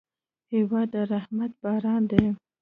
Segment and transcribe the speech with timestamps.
[0.53, 2.25] هېواد د رحمت باران دی.